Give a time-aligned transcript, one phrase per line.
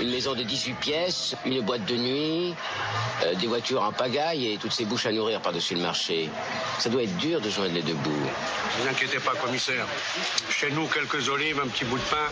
[0.00, 2.54] Une maison de 18 pièces, une boîte de nuit,
[3.24, 6.28] euh, des voitures en pagaille et toutes ces bouches à nourrir par-dessus le marché.
[6.78, 8.10] Ça doit être dur de joindre les deux bouts.
[8.10, 9.86] Ne vous inquiétez pas, commissaire.
[10.50, 12.28] Chez nous, quelques olives, un petit bout de pain.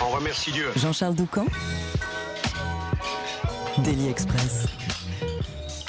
[0.00, 0.70] On remercie Dieu.
[0.76, 1.46] Jean-Charles Doucan.
[3.78, 4.66] Daily Express.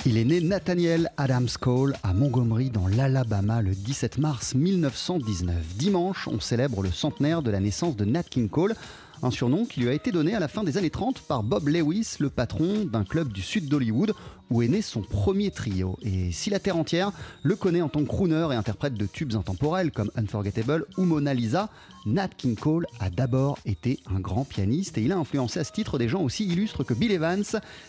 [0.06, 5.56] Il est né Nathaniel Adams Cole à Montgomery dans l'Alabama le 17 mars 1919.
[5.78, 8.76] Dimanche, on célèbre le centenaire de la naissance de Nat King Cole,
[9.24, 11.68] un surnom qui lui a été donné à la fin des années 30 par Bob
[11.70, 14.14] Lewis, le patron d'un club du sud d'Hollywood
[14.50, 15.98] où est né son premier trio.
[16.02, 17.12] Et si la terre entière
[17.44, 21.34] le connaît en tant que crooner et interprète de tubes intemporels comme Unforgettable ou Mona
[21.34, 21.70] Lisa,
[22.06, 25.72] Nat King Cole a d'abord été un grand pianiste et il a influencé à ce
[25.72, 27.44] titre des gens aussi illustres que Bill Evans.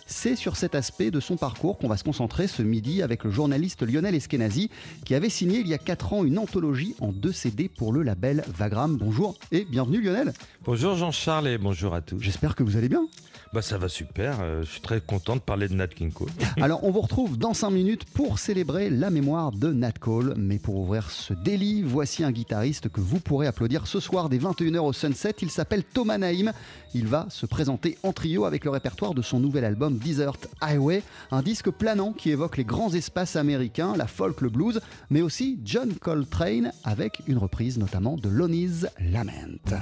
[0.07, 3.31] C'est sur cet aspect de son parcours qu'on va se concentrer ce midi avec le
[3.31, 4.71] journaliste Lionel Eskenazi
[5.05, 8.03] qui avait signé il y a 4 ans une anthologie en deux CD pour le
[8.03, 8.97] label Vagram.
[8.97, 10.33] Bonjour et bienvenue Lionel.
[10.65, 12.21] Bonjour Jean-Charles et bonjour à tous.
[12.21, 13.07] J'espère que vous allez bien.
[13.55, 16.11] Bah ça va super, euh, je suis très content de parler de Nat King.
[16.61, 20.59] Alors on vous retrouve dans 5 minutes pour célébrer la mémoire de Nat Cole, mais
[20.59, 24.79] pour ouvrir ce délit, voici un guitariste que vous pourrez applaudir ce soir dès 21h
[24.79, 26.53] au Sunset, il s'appelle Thomas Naïm,
[26.95, 31.05] il va se présenter en trio avec le répertoire de son nouvel album Desert Highway,
[31.31, 35.61] un disque planant qui évoque les grands espaces américains, la folk, le blues, mais aussi
[35.65, 39.79] John Coltrane avec une reprise notamment de Lonnie's Lament.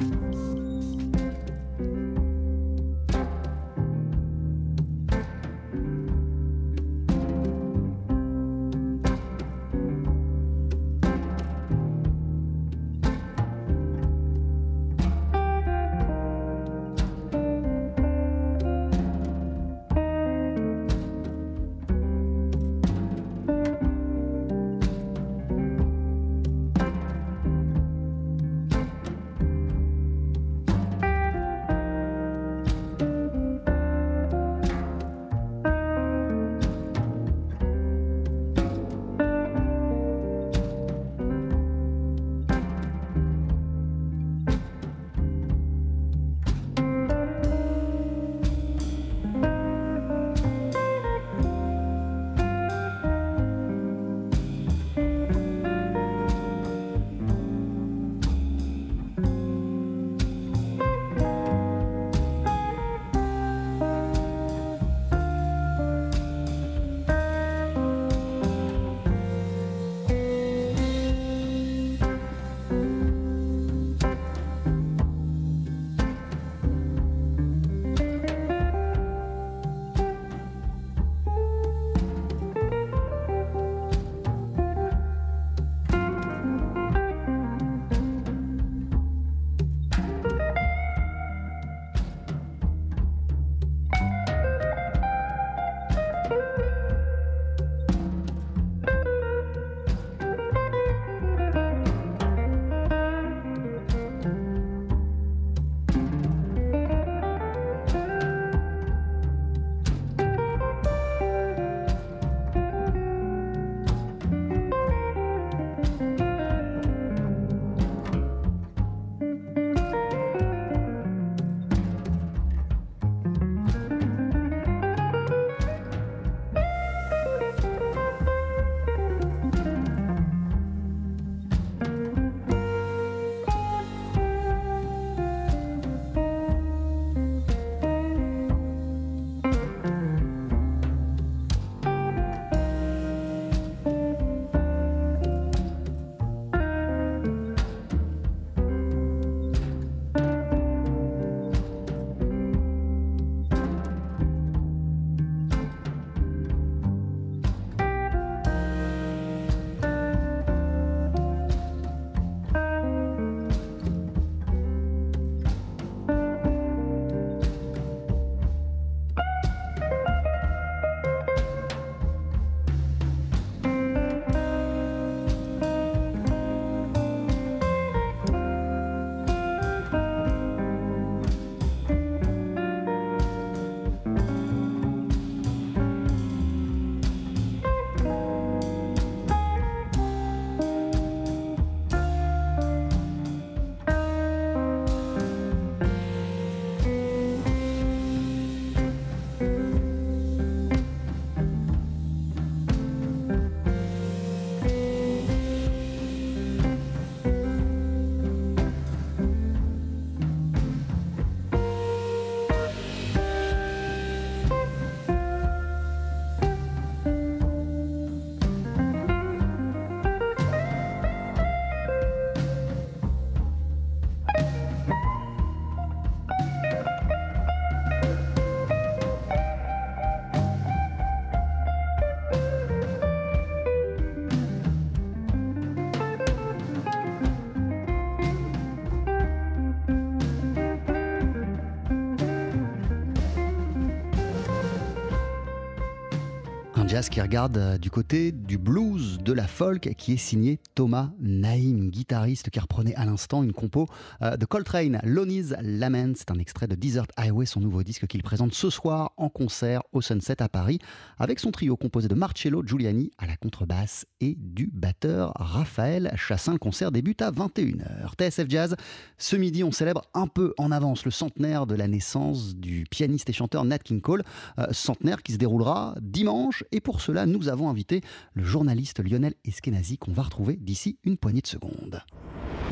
[246.93, 251.09] Jazz qui regarde euh, du côté du blues, de la folk, qui est signé Thomas
[251.21, 253.87] Naïm, guitariste qui reprenait à l'instant une compo
[254.21, 256.13] euh, de Coltrane, Lonnie's Lament.
[256.17, 259.81] C'est un extrait de Desert Highway, son nouveau disque qu'il présente ce soir en concert
[259.93, 260.81] au Sunset à Paris,
[261.19, 266.53] avec son trio composé de Marcello Giuliani à la contrebasse et du batteur Raphaël Chassin.
[266.53, 268.17] Le concert débute à 21h.
[268.19, 268.77] TSF Jazz,
[269.17, 273.31] ce midi, on célèbre un peu en avance le centenaire de la naissance du pianiste
[273.31, 274.25] et chanteur Nat King Cole,
[274.59, 276.65] euh, centenaire qui se déroulera dimanche.
[276.71, 278.03] Et pour cela, nous avons invité
[278.35, 282.03] le journaliste Lionel Eskenazi qu'on va retrouver d'ici une poignée de secondes.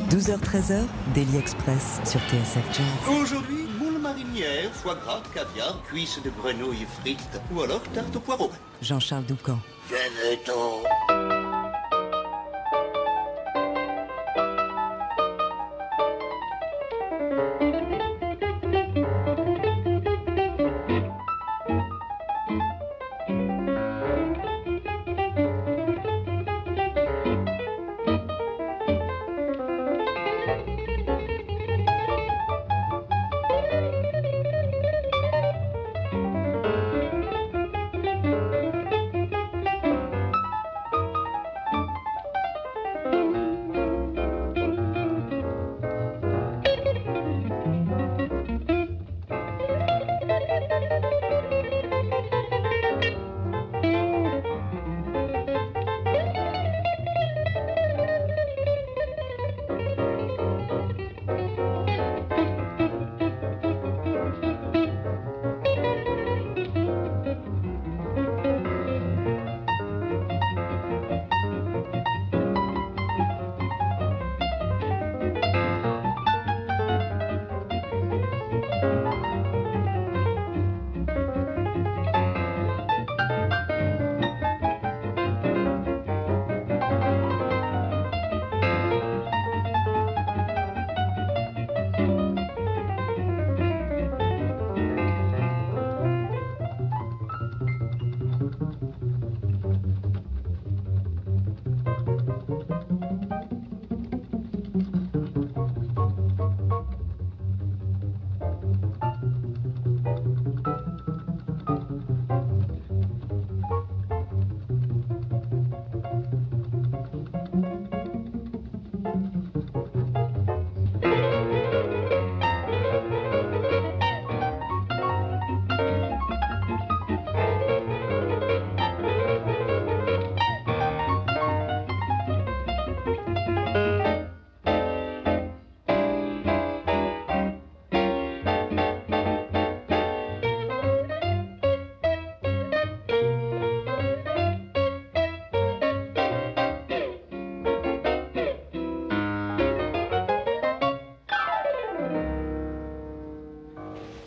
[0.09, 0.83] 12h-13h,
[1.15, 3.15] Daily Express sur TSF Jazz.
[3.21, 8.51] Aujourd'hui, moule marinière, foie gras, caviar, cuisses de grenouille frites ou alors tarte au poireau.
[8.81, 9.59] Jean-Charles Doucan.
[9.89, 11.10] Venez-t'en.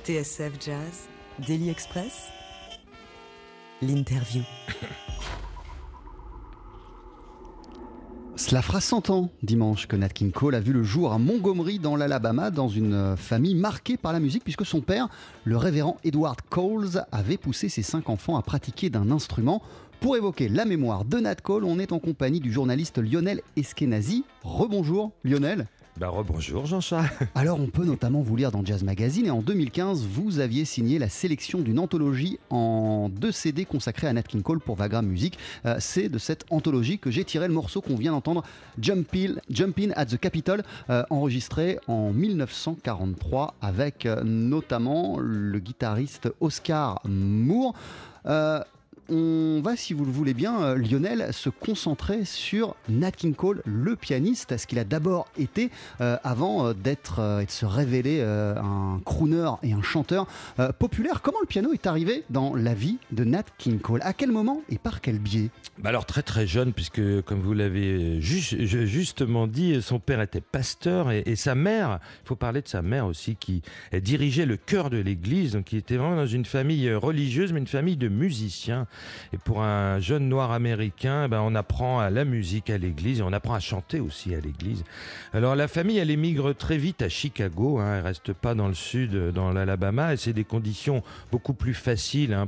[0.04, 1.08] TSF Jazz,
[1.46, 2.28] Daily Express,
[3.80, 4.42] l'interview.
[8.36, 11.78] Cela fera 100 ans dimanche que Nat King Cole a vu le jour à Montgomery
[11.78, 15.08] dans l'Alabama dans une famille marquée par la musique puisque son père,
[15.44, 19.62] le révérend Edward Coles, avait poussé ses cinq enfants à pratiquer d'un instrument.
[20.00, 24.24] Pour évoquer la mémoire de Nat Cole, on est en compagnie du journaliste Lionel Eskenazi.
[24.42, 25.66] Rebonjour Lionel.
[26.00, 27.08] Bah, bonjour Jean-Charles.
[27.36, 30.98] Alors on peut notamment vous lire dans Jazz Magazine et en 2015 vous aviez signé
[30.98, 35.38] la sélection d'une anthologie en deux CD consacrée à Nat King Cole pour Vagram Music.
[35.66, 38.42] Euh, C'est de cette anthologie que j'ai tiré le morceau qu'on vient d'entendre,
[38.80, 46.28] Jump, In- Jump at the Capitol, euh, enregistré en 1943 avec euh, notamment le guitariste
[46.40, 47.72] Oscar Moore.
[49.08, 53.62] On va, si vous le voulez bien, euh, Lionel, se concentrer sur Nat King Cole,
[53.64, 55.70] le pianiste, ce qu'il a d'abord été
[56.00, 60.26] euh, avant euh, d'être et de se révéler un crooner et un chanteur
[60.78, 61.22] populaire.
[61.22, 64.00] Comment le piano est arrivé dans la vie de Nat King Cole?
[64.02, 65.50] À quel moment et par quel biais?
[65.78, 70.20] Bah alors très très jeune, puisque comme vous l'avez ju- ju- justement dit, son père
[70.20, 74.56] était pasteur et, sa mère, il faut parler de sa mère aussi, qui dirigeait le
[74.56, 78.08] chœur de l'église, donc qui était vraiment dans une famille religieuse, mais une famille de
[78.08, 78.86] musiciens.
[79.32, 83.22] Et pour un jeune noir américain, ben, on apprend à la musique à l'église et
[83.22, 84.84] on apprend à chanter aussi à l'église.
[85.32, 88.74] Alors la famille, elle émigre très vite à Chicago, hein, elle reste pas dans le
[88.74, 92.32] sud, dans l'Alabama, et c'est des conditions beaucoup plus faciles.
[92.32, 92.46] hein,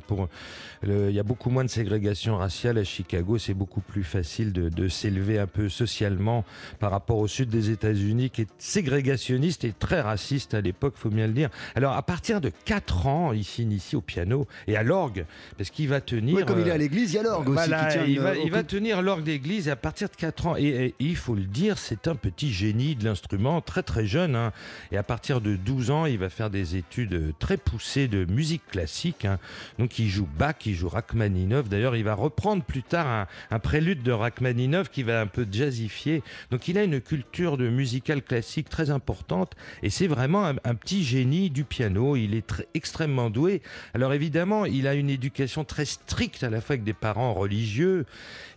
[0.83, 4.89] Il y a beaucoup moins de ségrégation raciale à Chicago, c'est beaucoup plus facile de,
[4.89, 6.45] s'élever un peu socialement
[6.79, 11.11] par rapport au sud des États-Unis, qui est ségrégationniste et très raciste à l'époque, faut
[11.11, 11.51] bien le dire.
[11.75, 15.27] Alors à partir de 4 ans, il s'initie au piano et à l'orgue,
[15.57, 16.47] parce qu'il va tenir tenir.
[16.49, 18.05] Ouais, comme il est euh, à l'église, il y a l'orgue aussi voilà, qui tient
[18.07, 18.69] il va, au il va cou.
[18.69, 20.57] tenir l'orgue d'église à partir de 4 ans.
[20.57, 24.35] Et, et il faut le dire, c'est un petit génie de l'instrument, très très jeune.
[24.37, 24.53] hein.
[24.93, 28.67] Et à partir de 12 ans, il va faire des études très poussées de musique
[28.71, 29.25] classique.
[29.25, 29.39] hein.
[29.79, 31.69] Donc il joue Bach, il joue Rachmaninov.
[31.69, 35.47] D'ailleurs, il va reprendre plus tard un, un prélude de Rachmaninov qui va un peu
[35.51, 36.23] jazzifier.
[36.51, 39.53] Donc il a une culture de musicale classique très importante.
[39.83, 42.17] Et c'est vraiment un, un petit génie du piano.
[42.17, 43.63] Il est très- extrêmement doué.
[43.95, 48.05] Alors évidemment, il a une éducation très stricte à la fois avec des parents religieux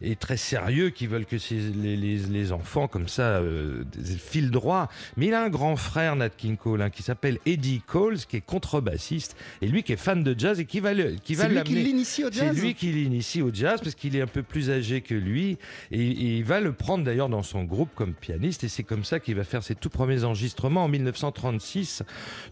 [0.02, 3.84] et très sérieux qui veulent que les, les- les enfants comme ça euh,
[4.18, 4.90] filent droit.
[5.18, 8.38] Mais il a un grand frère, Nat King Cole, hein, qui s'appelle Eddie Coles, qui
[8.38, 11.44] est contrebassiste et lui qui est fan de jazz et qui va le, qui va
[11.44, 12.58] C'est lui qui l'amener- l'initie au c'est jazz.
[12.62, 15.58] lui qui l'initie au jazz parce qu'il est un peu plus âgé que lui
[15.92, 19.04] et, et il va le prendre d'ailleurs dans son groupe comme pianiste et c'est comme
[19.04, 22.04] ça qu'il va faire ses tout premiers enregistrements en 1936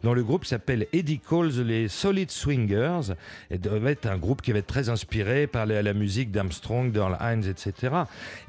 [0.03, 3.13] dans le groupe qui s'appelle Eddie Coles les Solid Swingers
[3.51, 5.06] et va être un groupe qui va être très inspiré
[5.51, 7.93] par la, la musique d'Armstrong, d'Earl Hines, etc.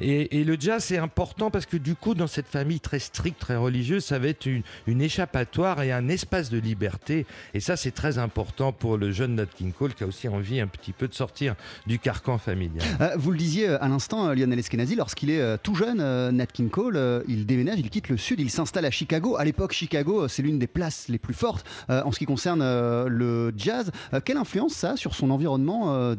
[0.00, 3.56] Et, le jazz c'est important parce que du coup dans cette famille très stricte, très
[3.56, 4.62] religieuse, ça va être une,
[5.00, 9.46] échappatoire et un espace de liberté et ça c'est très important pour le jeune Nat
[9.46, 11.54] King Cole qui a aussi envie un petit peu de sortir
[11.86, 12.84] du carcan familial.
[13.00, 15.98] Euh, vous le disiez euh, à l'instant, euh, Lionel Eskenazi, lorsqu'il est tout jeune,
[16.30, 19.36] Nat King Cole, il déménage, il quitte le sud, il s'installe à Chicago.
[19.36, 23.52] À l'époque, Chicago, c'est l'une des places les plus fortes en ce qui concerne le
[23.56, 23.90] jazz.
[24.24, 26.14] Quelle influence ça a sur son environnement euh,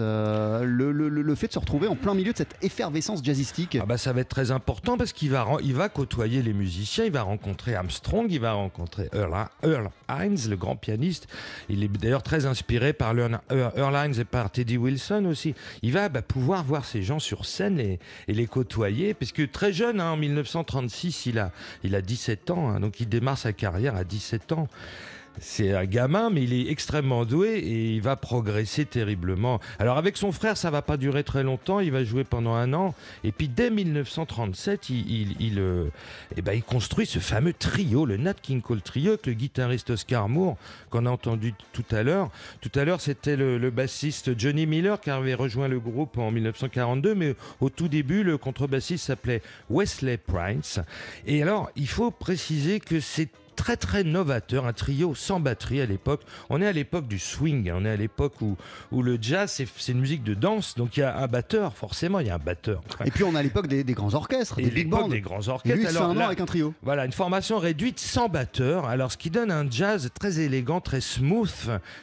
[0.00, 3.98] euh, le, fait de se retrouver en plein milieu de cette effervescence jazzistique Ah bah
[3.98, 7.22] ça va être très important parce qu'il va, il va côtoyer les musiciens, il va
[7.22, 11.28] rencontrer Armstrong, il va rencontrer Earl, Earl Hines, le grand pianiste.
[11.68, 15.54] Il est d'ailleurs très inspiré par Earl, Earl Hines et par Teddy Wilson aussi.
[15.82, 19.72] Il va bah, pouvoir voir ces gens sur scène et, les côtoyer, parce que très
[19.72, 21.52] jeune, hein, en 1936, il a,
[21.84, 24.68] il a 17 ans, hein, donc il démarre sa carrière à 17 ans.
[25.38, 29.60] C'est un gamin, mais il est extrêmement doué et il va progresser terriblement.
[29.78, 31.80] Alors avec son frère, ça va pas durer très longtemps.
[31.80, 32.94] Il va jouer pendant un an.
[33.24, 35.86] Et puis dès 1937, il, il, euh,
[36.36, 39.90] eh ben, il construit ce fameux trio, le Nat King Cole Trio, avec le guitariste
[39.90, 40.56] Oscar Moore,
[40.90, 42.30] qu'on a entendu tout à l'heure.
[42.60, 46.30] Tout à l'heure, c'était le, le bassiste Johnny Miller qui avait rejoint le groupe en
[46.30, 50.80] 1942, mais au tout début, le contrebassiste s'appelait Wesley Prince.
[51.26, 53.28] Et alors, il faut préciser que c'est
[53.60, 56.22] très très novateur, un trio sans batterie à l'époque.
[56.48, 57.74] On est à l'époque du swing, hein.
[57.78, 58.56] on est à l'époque où,
[58.90, 61.76] où le jazz c'est c'est une musique de danse, donc il y a un batteur,
[61.76, 62.80] forcément il y a un batteur.
[63.04, 65.08] Et puis on a l'époque des, des grands orchestres, Et des big bands.
[65.08, 65.76] des grands Et orchestres.
[65.76, 66.72] lui, il se fait Alors un là- avec un trio.
[66.82, 71.02] voilà, une formation réduite sans batteur, alors ce qui donne un jazz très élégant, très
[71.02, 71.52] smooth,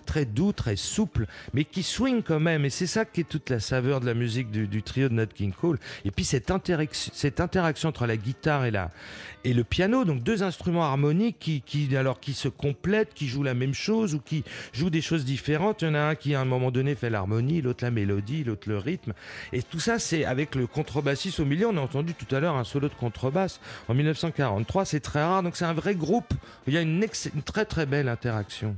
[0.06, 2.66] très doux, très souple, mais qui swing quand même.
[2.66, 5.14] Et c'est ça qui est toute la saveur de la musique du, du trio de
[5.16, 5.80] Nat King Cole.
[6.06, 8.92] Et puis cette, interaction- cette interaction entre la guitare et, la,
[9.44, 13.54] et le piano, donc deux instruments harmoniques qui, alors, qui se complètent, qui jouent la
[13.54, 15.82] même chose ou qui jouent des choses différentes.
[15.82, 18.44] Il y en a un qui à un moment donné fait l'harmonie, l'autre la mélodie,
[18.44, 19.14] l'autre le rythme.
[19.54, 21.68] Et tout ça, c'est avec le contrebassiste au milieu.
[21.68, 24.86] On a entendu tout à l'heure un solo de contrebasse en 1943.
[24.86, 25.44] C'est très rare.
[25.44, 26.34] Donc c'est un vrai groupe.
[26.68, 27.06] Il y a une
[27.46, 28.76] très très belle interaction.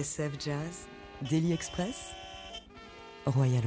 [0.00, 0.88] TSF Jazz,
[1.28, 2.12] Daily Express,
[3.26, 3.62] Royal.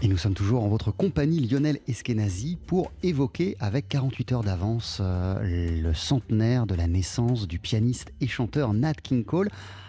[0.00, 4.98] Et nous sommes toujours en votre compagnie, Lionel Eskenazi, pour évoquer avec 48 heures d'avance
[5.00, 9.48] euh, le centenaire de la naissance du pianiste et chanteur Nat King Cole.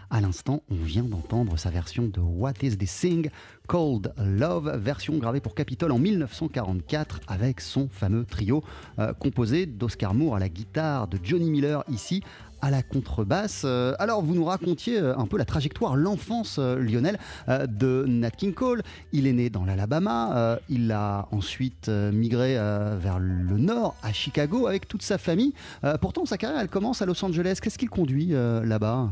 [0.10, 3.30] À l'instant, on vient d'entendre sa version de What is this thing
[3.68, 8.62] Cold Love, version gravée pour Capitol en 1944 avec son fameux trio
[9.00, 12.24] euh, composé d'Oscar Moore à la guitare, de Johnny Miller ici
[12.62, 13.64] à la contrebasse.
[13.66, 18.54] Euh, alors, vous nous racontiez euh, un peu la trajectoire, l'enfance, Lionel, de Nat King
[18.54, 18.82] Cole.
[19.12, 20.60] Il est né dans l'Alabama.
[20.70, 25.54] il a ensuite migré vers le nord, à Chicago, avec toute sa famille.
[26.00, 27.60] pourtant, sa carrière, elle commence à Los Angeles.
[27.62, 29.12] Qu'est-ce qu'il conduit là-bas?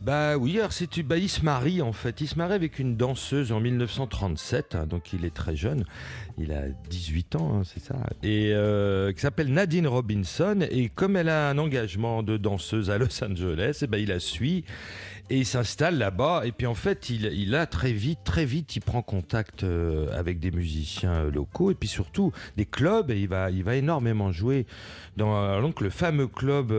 [0.00, 2.22] Bah oui, alors c'est bah, il se marie en fait.
[2.22, 5.84] Il se marie avec une danseuse en 1937, hein, donc il est très jeune.
[6.38, 7.96] Il a 18 ans, hein, c'est ça.
[8.22, 10.60] Et euh, qui s'appelle Nadine Robinson.
[10.70, 14.08] Et comme elle a un engagement de danseuse à Los Angeles, et eh ben il
[14.08, 14.64] la suit
[15.30, 16.42] et il s'installe là-bas.
[16.44, 20.08] Et puis en fait, il, il, a très vite, très vite, il prend contact euh,
[20.12, 23.10] avec des musiciens euh, locaux et puis surtout des clubs.
[23.10, 24.66] Et il va, il va énormément jouer
[25.16, 26.74] dans euh, donc, le fameux club,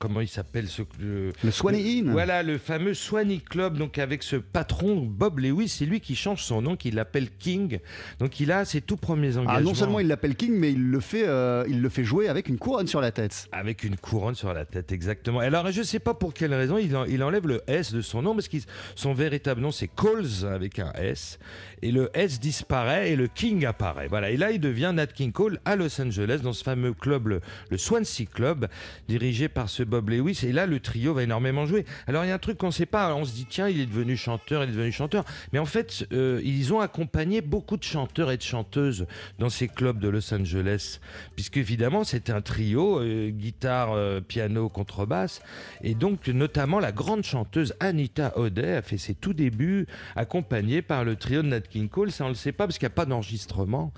[0.00, 2.10] comment il s'appelle ce Le, le Swanee Inn.
[2.10, 3.76] Voilà, le fameux Swanee Club.
[3.76, 7.78] Donc avec ce patron Bob Lewis, c'est lui qui change son nom, qui l'appelle King.
[8.18, 9.58] Donc il a ses tout premiers engagements.
[9.58, 11.26] Ah, non seulement il l'appelle King, mais il le fait,
[11.68, 13.48] il le fait jouer avec une couronne sur la tête.
[13.52, 15.40] Avec une couronne sur la tête, exactement.
[15.40, 18.34] Alors je sais pas pour quelle raison il, il enlève le S de son nom,
[18.34, 18.56] parce que
[18.94, 21.38] son véritable nom c'est Coles avec un S,
[21.82, 24.08] et le S disparaît et le King apparaît.
[24.08, 27.40] Voilà, et là il devient Nat King Cole à Los Angeles dans ce fameux club,
[27.70, 28.68] le, Swansea Club,
[29.08, 31.84] dirigé par ce Bob Lewis, et là le trio va énormément jouer.
[32.06, 33.80] Alors il y a un truc qu'on ne sait pas, on se dit tiens il
[33.80, 37.76] est devenu chanteur, il est devenu chanteur, mais en fait euh, ils ont accompagné beaucoup
[37.76, 39.06] de chanteurs et de chanteuses
[39.38, 41.00] dans ces clubs de Los Angeles,
[41.34, 45.42] puisque évidemment c'était un trio, euh, guitare, euh, piano, contrebasse,
[45.82, 51.04] et donc notamment la grande chanteuse Anita O'Day a fait ses tout débuts accompagnée par
[51.04, 52.10] le trio de Nat King Cole.
[52.10, 53.92] Ça, on le sait pas parce qu'il n'y a pas d'enregistrement.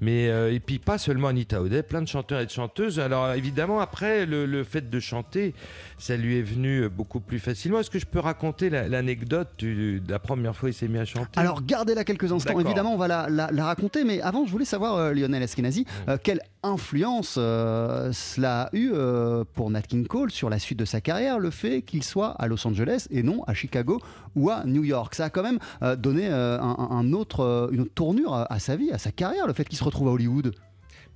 [0.00, 2.98] Mais euh, et puis pas seulement Anita O'Day, plein de chanteurs et de chanteuses.
[2.98, 5.54] Alors évidemment, après le, fait de chanter,
[5.98, 7.78] ça lui est venu beaucoup plus facilement.
[7.78, 11.38] Est-ce que je peux raconter l'anecdote de la première fois il s'est mis à chanter?
[11.38, 12.58] Alors gardez-la quelques instants.
[12.58, 14.04] Évidemment, on va la, raconter.
[14.04, 16.10] Mais avant, je voulais savoir, euh, Lionel Eskenazi, mmh.
[16.10, 18.92] euh, quelle influence cela a eu
[19.54, 22.46] pour Nat King Cole sur la suite de sa carrière, le fait qu'il soit à
[22.46, 24.00] Los Angeles et non à Chicago
[24.34, 25.14] ou à New York?
[25.14, 28.76] Ça a quand même euh, donné euh, un, autre, euh, une autre tournure à sa
[28.76, 30.54] vie, à sa carrière, le fait qu'il se retrouve à Hollywood.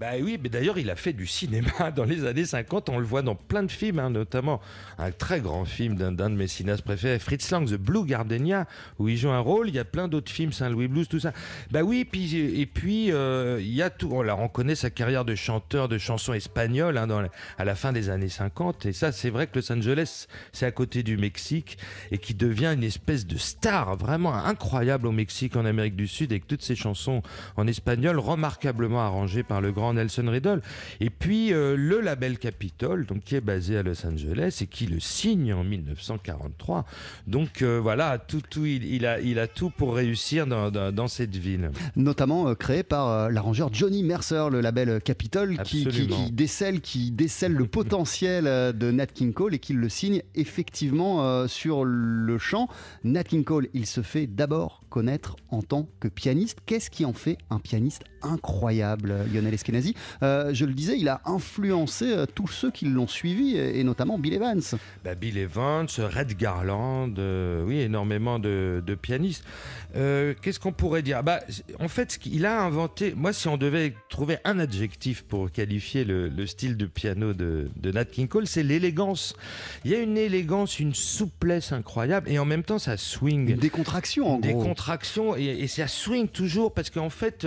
[0.02, 2.88] Bah oui, mais d'ailleurs, il a fait du cinéma dans les années 50.
[2.88, 4.60] On le voit dans plein de films, hein, notamment
[4.98, 8.66] un très grand film d'un de mes cinéastes préférés, Fritz Lang, The Blue Gardenia,
[8.98, 9.68] où il joue un rôle.
[9.68, 11.32] Il y a plein d'autres films, Saint-Louis Blues, tout ça.
[11.70, 14.10] Bah oui, et puis euh, il y a tout.
[14.10, 18.10] On, on connaît sa carrière de chanteur de chansons espagnoles hein, à la fin des
[18.10, 18.86] années 50.
[18.86, 21.78] Et ça, c'est vrai que Los Angeles, c'est à côté du Mexique
[22.10, 26.32] et qui devient une espèce de star vraiment incroyable au Mexique, en Amérique du Sud,
[26.32, 27.22] avec toutes ces chansons
[27.56, 30.60] en espagnol remarquablement arrangées par le grand Nelson Riddle.
[31.00, 34.86] Et puis euh, le label Capitol, donc qui est basé à Los Angeles et qui
[34.86, 36.84] le signe en 1943.
[37.26, 41.36] Donc euh, voilà, tout, tout il, a, il a tout pour réussir dans, dans, cette
[41.36, 41.70] ville.
[41.96, 47.52] Notamment euh, créé par l'arrangeur Johnny Mercer, le label Capitol, qui, qui, décèle, qui décèle
[47.52, 52.68] le potentiel de Nat King Cole et qui le signe effectivement sur le champ.
[53.04, 56.58] Nat King Cole, il se fait d'abord connaître en tant que pianiste.
[56.66, 59.71] Qu'est-ce qui en fait un pianiste incroyable, Lionel Eskenazi
[60.22, 64.18] euh, Je le disais, il a influencé euh, tous ceux qui l'ont suivi, et notamment
[64.18, 64.62] Bill Evans.
[65.04, 69.44] Bah, Bill Evans, Red Garland, euh, oui, énormément de, pianistes.
[69.94, 71.22] Qu'est-ce qu'on pourrait dire?
[71.22, 71.40] Bah,
[71.78, 76.46] En fait, il a inventé, moi si on devait trouver un adjectif pour qualifier le,
[76.46, 79.34] style de piano de, Nat King Cole, c'est l'élégance.
[79.84, 83.50] Il y a une élégance, une souplesse incroyable, et en même temps ça swing.
[83.50, 84.72] Une décontraction en gros
[85.36, 87.46] et, ça swing toujours parce qu'en fait,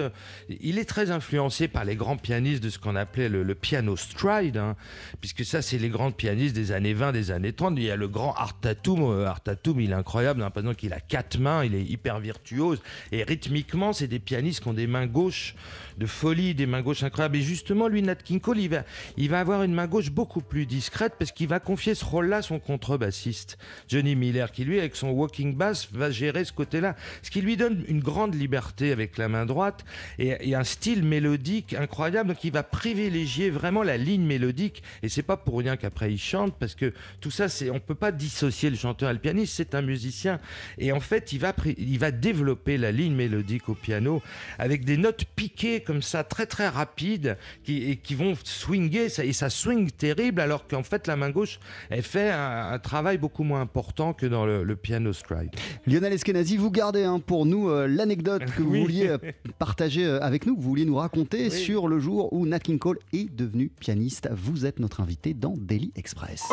[0.49, 4.57] il est très influencé par les grands pianistes de ce qu'on appelait le, piano stride,
[4.57, 4.75] hein,
[5.21, 7.75] puisque ça, c'est les grands pianistes des années 20, des années 30.
[7.77, 9.01] Il y a le grand Art Tatum.
[9.03, 12.19] Euh, Art Tatum, il est incroyable, on a qu'il a quatre mains, il est hyper
[12.19, 12.81] virtuose.
[13.11, 15.55] Et rythmiquement, c'est des pianistes qui ont des mains gauches
[15.97, 17.37] de folie, des mains gauches incroyables.
[17.37, 18.83] Et justement, lui, Nat King Cole, il va,
[19.17, 22.37] il va avoir une main gauche beaucoup plus discrète parce qu'il va confier ce rôle-là
[22.37, 26.95] à son contrebassiste, Johnny Miller, qui lui, avec son walking bass, va gérer ce côté-là.
[27.21, 29.85] Ce qui lui donne une grande liberté avec la main droite
[30.19, 32.29] et, un style mélodique incroyable incroyable.
[32.29, 34.83] Donc il va privilégier vraiment la ligne mélodique.
[35.03, 37.95] Et c'est pas pour rien qu'après il chante, parce que tout ça, c'est on peut
[37.95, 39.55] pas dissocier le chanteur et le pianiste.
[39.55, 40.39] C'est un musicien.
[40.77, 44.21] Et en fait, il va, il va développer la ligne mélodique au piano
[44.59, 49.07] avec des notes piquées comme ça, très très rapides, qui, et qui vont swinguer.
[49.23, 53.43] Et ça swing terrible, alors qu'en fait, la main gauche, elle fait un, travail beaucoup
[53.43, 55.49] moins important que dans le, piano stride.
[55.87, 59.15] Lionel Eskenazi, vous gardez hein, pour nous euh, l'anecdote que vous vouliez
[59.57, 62.79] partager euh, avec nous, que vous vouliez nous raconter sur le jour où Nat King
[62.79, 64.29] Cole est devenu pianiste.
[64.31, 66.43] Vous êtes notre invité dans Daily Express.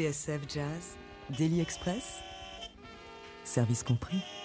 [0.00, 0.96] TSF Jazz,
[1.36, 2.22] Daily Express,
[3.44, 4.39] service compris.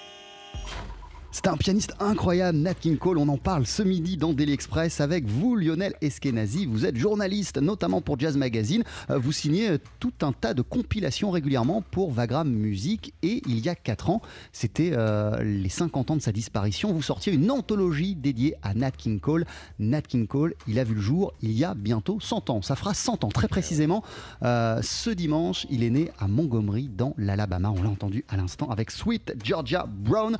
[1.36, 3.18] C'est un pianiste incroyable, Nat King Cole.
[3.18, 6.66] On en parle ce midi dans Daily Express avec vous, Lionel Eskenazi.
[6.66, 8.86] Vous êtes journaliste, notamment pour Jazz Magazine.
[9.10, 13.14] Euh, vous signez euh, tout un tas de compilations régulièrement pour Vagram Music.
[13.22, 14.22] Et il y a 4 ans,
[14.54, 16.94] c'était euh, les 50 ans de sa disparition.
[16.94, 19.46] Vous sortiez une anthologie dédiée à Nat King Cole.
[19.78, 22.62] Nat King Cole, il a vu le jour il y a bientôt 100 ans.
[22.62, 24.04] Ça fera 100 ans, très précisément.
[24.42, 27.72] ce dimanche, il est né à Montgomery, dans l'Alabama.
[27.72, 30.38] On l'a entendu à l'instant avec Sweet Georgia Brown.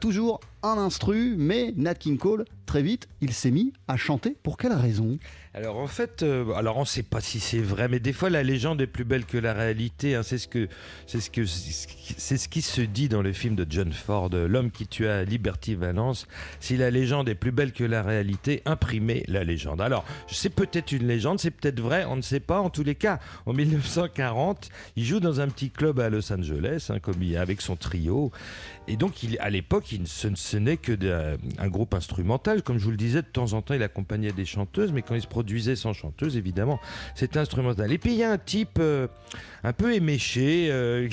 [0.00, 4.36] toujours あ un instru, mais Nat King Cole, très vite, il s'est mis à chanter.
[4.42, 5.18] Pour quelle raison?
[5.54, 8.30] Alors en fait, euh, alors on ne sait pas si c'est vrai, mais des fois
[8.30, 10.14] la légende est plus belle que la réalité.
[10.14, 10.22] Hein.
[10.22, 10.68] C'est ce que
[11.06, 14.70] c'est ce que c'est ce qui se dit dans le film de John Ford, l'homme
[14.70, 16.26] qui tua Liberty Valence.
[16.60, 19.82] Si la légende est plus belle que la réalité, imprimez la légende.
[19.82, 22.60] Alors c'est peut-être une légende, c'est peut-être vrai, on ne sait pas.
[22.60, 26.86] En tous les cas, en 1940, il joue dans un petit club à Los Angeles,
[26.88, 28.32] hein, comme il, avec son trio.
[28.88, 30.92] Et donc, il, à l'époque, il, ce, ce n'est que
[31.58, 32.62] un groupe instrumental.
[32.62, 35.14] Comme je vous le disais, de temps en temps, il accompagnait des chanteuses, mais quand
[35.14, 36.78] il se produisait sans chanteuse, évidemment,
[37.14, 37.90] c'était instrumental.
[37.90, 39.06] Et puis, il y a un type euh,
[39.64, 41.08] un peu éméché euh,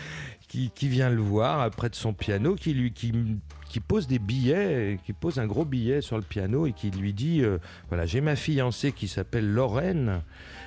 [0.48, 5.14] qui, vient le voir près de son piano, qui lui, qui, pose des billets, qui
[5.14, 7.56] pose un gros billet sur le piano et qui lui dit euh,
[7.88, 10.20] voilà, j'ai ma fiancée qui s'appelle Lorraine.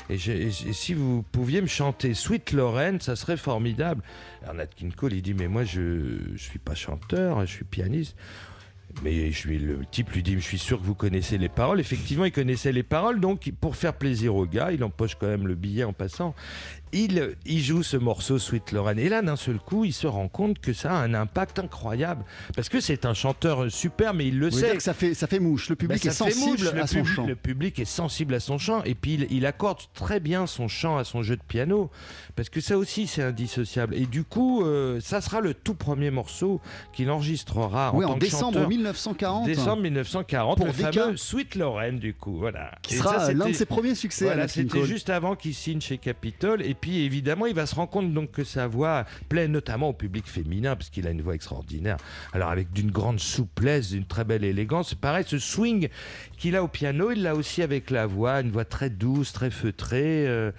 [0.09, 4.03] Et, si vous pouviez me chanter Sweet Lorraine, ça serait formidable.
[4.43, 8.15] Alors Nat Cole, il dit Mais moi, je ne suis pas chanteur, je suis pianiste.
[9.03, 11.79] Mais je le type lui dit, je suis sûr que vous connaissez les paroles.
[11.79, 15.45] Effectivement, il connaissait les paroles, donc pour faire plaisir au gars, il empoche quand même
[15.45, 16.33] le billet en passant.
[16.93, 18.99] Il, il joue ce morceau Sweet Lorraine.
[18.99, 22.23] Et là, d'un seul coup, il se rend compte que ça a un impact incroyable.
[22.55, 24.75] Parce que c'est un chanteur super, mais il le Vous sait.
[24.77, 25.69] que ça fait, ça fait mouche.
[25.69, 27.25] Le public Bah, est sensible mouche, le à son public- chant.
[27.27, 30.67] Le public est sensible à son chant et puis il, il accorde très bien son
[30.67, 31.89] chant à son jeu de piano
[32.35, 33.95] parce que ça aussi c'est indissociable.
[33.95, 36.61] Et du coup, euh, ça sera le tout premier morceau
[36.93, 38.69] qu'il enregistrera Oui, en, en tant décembre chanteur.
[38.69, 39.45] 1940.
[39.45, 42.71] Décembre 1940, Pour le fameux Sweet Lorraine du coup, voilà.
[42.81, 45.97] Qui Et sera l'un de ses premiers succès Voilà, c'était juste avant qu'il signe chez
[45.97, 46.61] Capitol.
[46.61, 49.93] Et puis évidemment, il va se rendre compte donc que sa voix plaît notamment au
[49.93, 51.97] public féminin parce qu'il a une voix extraordinaire.
[52.33, 54.93] Alors avec d'une grande souplesse, d'une très belle élégance.
[54.93, 55.89] Pareil, ce swing
[56.37, 59.51] qu'il a au piano, il l'a aussi avec la voix, une voix très douce, très
[59.51, 60.27] feutrée.
[60.27, 60.51] euh,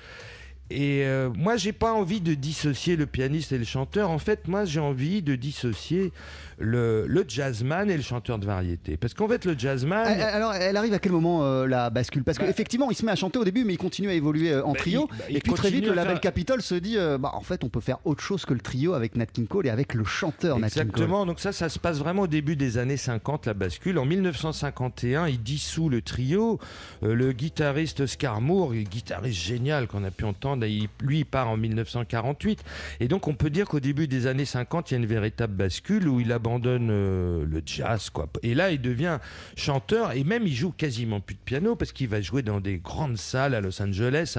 [0.71, 4.11] et euh, moi, j'ai pas envie de dissocier le pianiste et le chanteur.
[4.11, 6.13] En fait, moi, j'ai envie de dissocier
[6.61, 8.97] le, le jazzman et le chanteur de variété.
[8.97, 10.05] Parce qu'en fait, le jazzman.
[10.07, 12.25] Elle- elle- Alors, elle arrive à quel moment euh, la bascule?
[12.25, 14.51] Parce Bah- qu'effectivement, il se met à chanter au début, mais il continue à évoluer
[14.53, 15.09] euh, en Bah, trio.
[15.13, 17.31] il- bah, il et puis très vite, le label faire- Capitol se dit euh, bah,
[17.35, 19.71] en fait, on peut faire autre chose que le trio avec Nat King Cole et
[19.71, 20.89] avec le chanteur Nat King Cole.
[20.91, 23.99] Exactement, donc ça, ça se passe vraiment au début des années 50, la bascule.
[23.99, 26.59] En 1951, il dissout le trio.
[27.03, 31.49] Euh, le guitariste Oscar Moore, guitariste génial qu'on a pu entendre, il- lui, il part
[31.49, 32.63] en 1948.
[33.01, 35.55] Et donc, on peut dire qu'au début des années 50, il y a une véritable
[35.55, 38.29] bascule où il abandonne euh, le jazz, quoi.
[38.43, 39.19] Et là, il devient
[39.57, 42.79] chanteur et même il joue quasiment plus de piano parce qu'il va jouer dans des
[42.79, 44.37] grandes salles à Los Angeles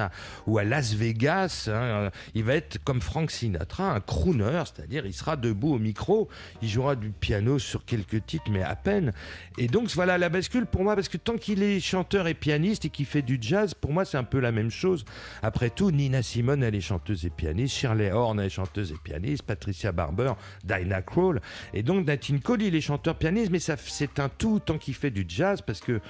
[0.48, 1.70] ou à Las Vegas.
[1.72, 2.10] hein.
[2.34, 6.30] Il va être comme Frank Sinatra, un crooner, c'est-à-dire il sera debout au micro,
[6.62, 9.14] il jouera du piano sur quelques titres, mais à peine.
[9.58, 12.86] Et donc voilà la bascule pour moi, parce que tant qu'il est chanteur et pianiste
[12.86, 15.06] et qu'il fait du jazz, pour moi c'est un peu la même chose.
[15.44, 18.98] Après tout, Nina Simone, elle est chanteuse et pianiste, Shirley Horn, elle est chanteuse et
[19.04, 21.42] pianiste, Patricia Barber, Dinah Krall.
[21.74, 25.12] Et donc King Cole, il est chanteur-pianiste, mais ça, c'est un tout tant qu'il fait
[25.12, 26.02] du jazz, parce que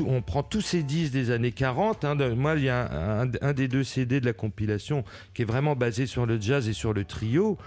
[0.00, 2.04] on prend tous ces disques des années 40.
[2.04, 5.74] hein, moi, il y a un des deux CD de la compilation qui est vraiment
[5.76, 7.58] basé sur le jazz et sur le trio.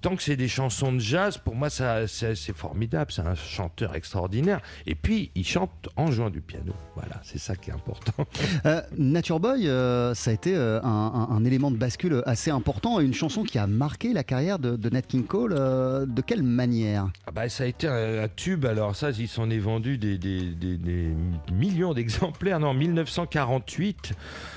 [0.00, 3.10] Tant que c'est des chansons de jazz, pour moi, ça, c'est c'est formidable.
[3.12, 4.60] C'est un chanteur extraordinaire.
[4.86, 6.72] Et puis, il chante en jouant du piano.
[6.94, 8.12] Voilà, c'est ça qui est important.
[8.66, 10.88] Euh, Nature Boy, euh, ça a été euh, un,
[11.30, 14.74] un- un élément de bascule assez important, une chanson qui a marqué la carrière de,
[14.76, 15.54] de Nat King Cole.
[15.56, 17.08] euh, de quelle manière?
[17.26, 20.18] Ah bah, ça a été un, un tube, alors ça, il s'en est vendu des,
[20.18, 21.08] des- des- des
[21.52, 22.58] millions d'exemplaires.
[22.60, 24.12] Non, en 1948,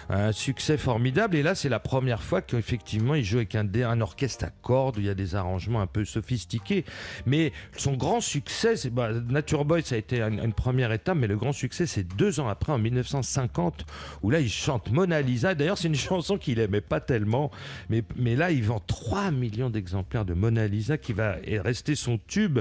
[0.10, 1.36] un succès formidable.
[1.36, 5.06] Et là, c'est la première fois qu'effectivement, il joue avec un, orchestre à cordes, il
[5.06, 6.86] y a des arrangements un peu sophistiqués.
[7.26, 11.28] Mais son grand succès, bah, Nature Boy, ça a été une, une première étape, mais
[11.28, 13.86] le grand succès, c'est deux ans après, en 1950,
[14.22, 15.56] où là, il chante Mona Lisa.
[15.56, 17.52] D'ailleurs, c'est une chanson qu'il aimait pas tellement,
[17.90, 22.20] mais, mais là, il vend 3 millions d'exemplaires de Mona Lisa, qui va rester son
[22.28, 22.60] tube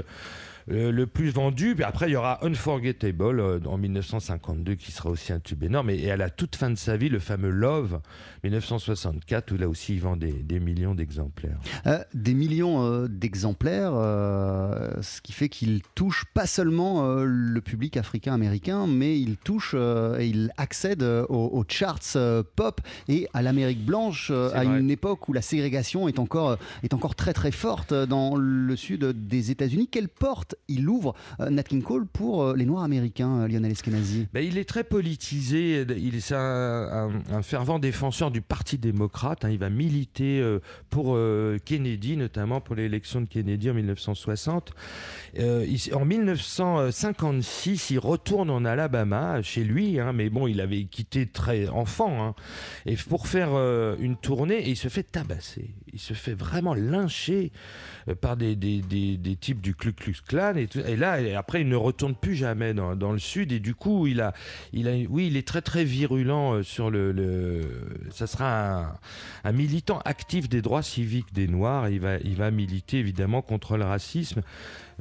[0.71, 1.75] euh, le plus vendu.
[1.75, 5.89] Puis après, il y aura Unforgettable euh, en 1952 qui sera aussi un tube énorme.
[5.89, 7.99] Et, et à la toute fin de sa vie, le fameux Love
[8.43, 11.59] 1964 où là aussi il vend des, des millions d'exemplaires.
[11.87, 17.97] Euh, Des millions euh, d'exemplaires, euh, ce qui fait qu'il touche pas seulement le public
[17.97, 22.17] africain-américain, mais il touche et il accède aux, aux charts
[22.55, 24.79] pop et à l'Amérique blanche à vrai.
[24.79, 29.05] une époque où la ségrégation est encore, est encore très très forte dans le sud
[29.05, 29.87] des États-Unis.
[29.87, 33.71] Quelle porte il ouvre, euh, Nat King Cole, pour euh, les Noirs américains, euh, Lionel
[33.71, 37.09] Eskenazi Ben, il est très politisé, il est un,
[37.43, 39.49] fervent défenseur du Parti démocrate, hein.
[39.49, 40.41] il va militer
[40.89, 41.17] pour
[41.65, 44.71] Kennedy, notamment pour l'élection de Kennedy en 1960.
[45.39, 50.83] Euh, il- en 1956, il retourne en Alabama, chez lui, hein, mais bon, il avait
[50.85, 52.35] quitté très enfant, hein,
[52.85, 53.51] et pour faire
[53.99, 57.51] une tournée, et il se fait tabasser, il se fait vraiment lyncher
[58.21, 58.57] par des
[59.39, 63.19] types du Ku Klux Klan, et, là, après, il ne retourne plus jamais dans, le
[63.19, 64.33] sud, et du coup, il a,
[64.73, 67.61] il a, oui, il est très très virulent euh, sur le, le-
[68.11, 68.95] ça sera un,
[69.43, 71.89] un militant actif des droits civiques des Noirs.
[71.89, 74.41] Il va, il va militer évidemment contre le racisme.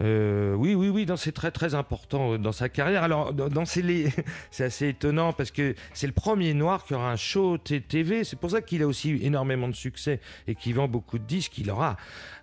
[0.03, 3.03] Euh, oui, oui, oui, c'est très très important euh, dans sa carrière.
[3.03, 4.09] Alors, dans, les-
[4.51, 8.25] c'est assez étonnant parce que c'est le premier noir qui aura un show TV.
[8.25, 11.59] C'est pour ça qu'il a aussi énormément de succès et qu'il vend beaucoup de disques.
[11.59, 11.99] Il aura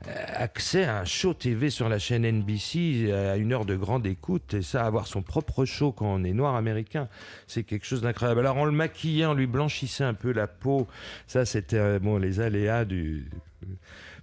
[0.08, 4.06] euh, accès à un show TV sur la chaîne NBC à une heure de grande
[4.06, 4.54] écoute.
[4.54, 7.08] Et ça, avoir son propre show quand on est noir américain,
[7.48, 8.42] c'est quelque chose d'incroyable.
[8.42, 10.88] Alors, on le maquillait, on lui blanchissait un peu la peau.
[11.26, 13.26] Ça, c'était euh, bon, les aléas du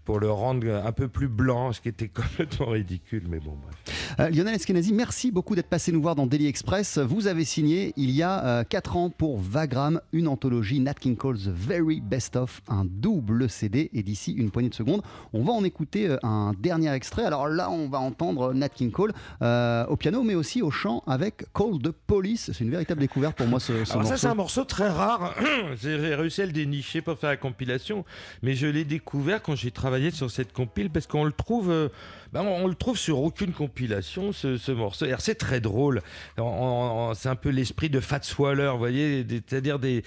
[0.04, 3.74] pour le rendre un peu plus blanc, ce qui était complètement ridicule, mais bon, bref.
[4.20, 6.98] Euh, Lionel Eskenazi, merci beaucoup d'être passé nous voir dans Daily Express.
[6.98, 11.38] Vous avez signé il y a 4 ans pour Vagram une anthologie Nat King Cole
[11.38, 13.90] The Very Best Of, un double CD.
[13.92, 17.24] Et d'ici une poignée de secondes, on va en écouter un dernier extrait.
[17.24, 21.44] Alors là, on va entendre Nat King Cole au piano, mais aussi au chant avec
[21.54, 22.50] Call the Police.
[22.52, 24.08] C'est une véritable découverte pour moi ce, ce Alors morceau.
[24.10, 25.34] ça, c'est un morceau très rare.
[25.82, 28.04] J'ai réussi à le dénicher pour faire la compilation,
[28.42, 31.70] mais je l'ai découvert quand j'ai travaillé sur cette compile parce qu'on le trouve.
[31.70, 31.88] euh,
[32.32, 35.06] ben, on, le trouve sur aucune compilation, ce, ce morceau.
[35.18, 36.02] C'est très drôle.
[36.36, 39.24] C'est un peu l'esprit de Fats Waller, vous voyez.
[39.48, 40.02] C'est-à-dire, des,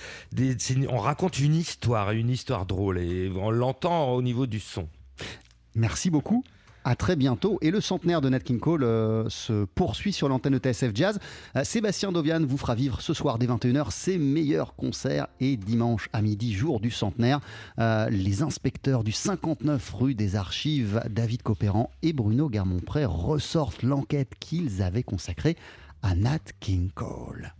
[0.90, 4.90] on raconte une histoire, une histoire drôle, et on l'entend au niveau du son.
[5.76, 6.44] Merci beaucoup.
[6.88, 7.58] À très bientôt.
[7.62, 11.20] Et le centenaire de Nat King Cole euh, se poursuit sur l'antenne de TSF Jazz.
[11.58, 15.28] Euh, Sébastien Dovian vous fera vivre ce soir dès 21h ses meilleurs concerts.
[15.42, 17.42] Et dimanche à midi, jour du centenaire,
[17.78, 24.32] euh, les inspecteurs du 59 rue des Archives, David Copéran et Bruno Garmont-Pré, ressortent l'enquête
[24.40, 25.58] qu'ils avaient consacrée
[26.04, 27.54] à Nat King Cole.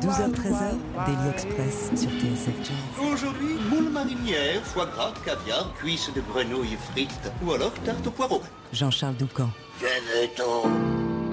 [0.00, 3.12] 12h-13h, Daily Express sur TSF Jazz.
[3.12, 8.42] Aujourd'hui, moule marinière, foie gras, caviar, cuisses de grenouille frites ou alors tarte au poireau.
[8.72, 9.50] Jean-Charles Doucan.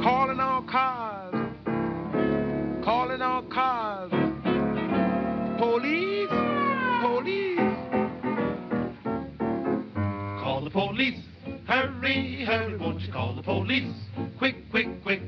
[0.02, 1.32] Calling all cars.
[2.84, 4.12] Calling all cars.
[5.58, 6.30] Police.
[7.02, 7.60] Police.
[10.41, 11.20] Call the police.
[11.68, 13.94] Hurry, hurry, won't you call the police?
[14.38, 15.22] Quick, quick, quick.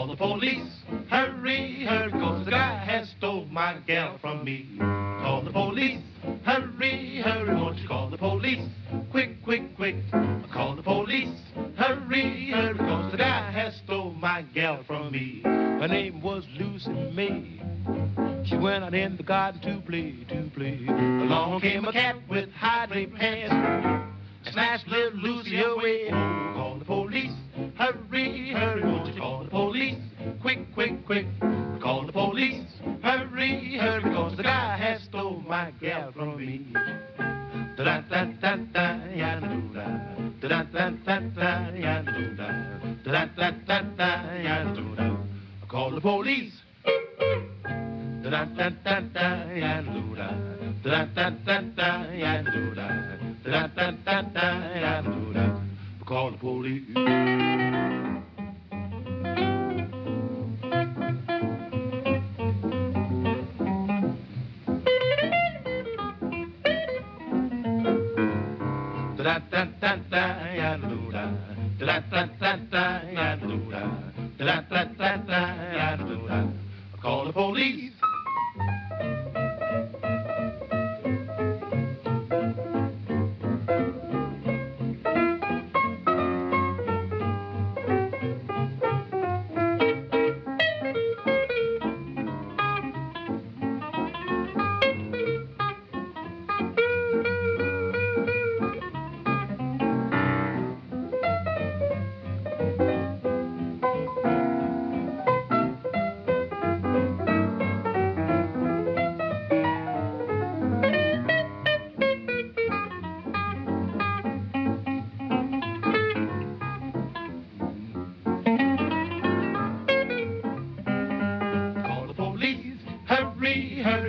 [0.00, 0.72] Call the police.
[1.10, 4.66] Hurry, hurry, cause the guy has stole my gal from me.
[4.78, 6.00] Call the police.
[6.42, 8.66] Hurry, hurry, won't you call the police?
[9.10, 9.96] Quick, quick, quick.
[10.50, 11.38] Call the police.
[11.76, 15.42] Hurry, hurry, cause the guy has stole my gal from me.
[15.44, 17.60] Her name was Lucy May.
[18.46, 20.80] She went out in the garden to play, to play.
[20.88, 22.39] Along came a cat with
[46.30, 46.52] Police.
[48.22, 50.28] Da da da da ya da da.
[50.84, 51.30] Da da
[54.04, 54.48] da da,
[54.80, 55.02] da
[55.34, 55.60] da.
[56.06, 58.29] Call the police.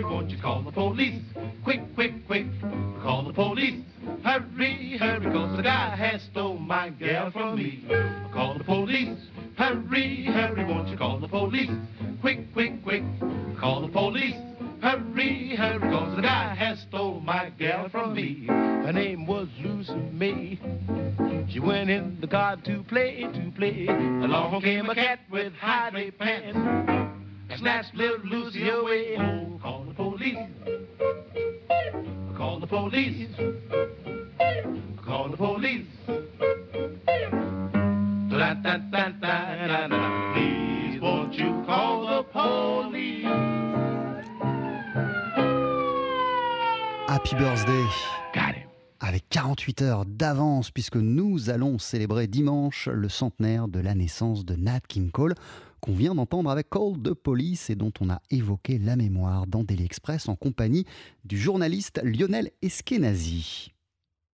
[0.02, 1.22] Hurry, won't you call the police?
[1.62, 2.46] Quick, quick, quick.
[3.02, 3.82] Call the police.
[4.24, 7.84] Hurry, hurry, cause the guy has stole my gal from me.
[8.32, 9.18] Call the police.
[9.56, 11.70] Hurry, hurry, won't you call the police?
[12.20, 13.04] Quick, quick, quick.
[13.60, 14.34] Call the police.
[14.82, 18.46] Hurry, hurry, cause the guy has stole my gal from me.
[18.48, 20.58] Her name was Lucy May.
[21.52, 23.86] She went in the garden to play, to play.
[23.86, 26.91] Along came a cat with high pants.
[32.92, 33.28] Police.
[35.04, 35.86] Call the police.
[38.30, 40.32] Da da da da da da.
[40.34, 43.24] Please, won't you call the police?
[47.08, 47.84] Happy Birthday
[48.34, 48.54] Got
[49.00, 54.54] avec 48 heures d'avance puisque nous allons célébrer dimanche le centenaire de la naissance de
[54.54, 55.34] Nat King Cole
[55.82, 59.64] qu'on vient d'entendre avec Call de Police et dont on a évoqué la mémoire dans
[59.64, 60.86] Daily Express en compagnie
[61.24, 63.71] du journaliste Lionel Eskenazi.